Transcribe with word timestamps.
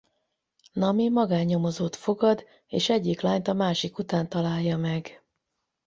Nami 0.73 1.07
magánnyomozót 1.09 1.95
fogad 1.95 2.43
és 2.67 2.89
egyik 2.89 3.21
lányt 3.21 3.47
a 3.47 3.53
másik 3.53 3.97
után 3.97 4.29
találja 4.29 4.77
meg. 4.77 5.23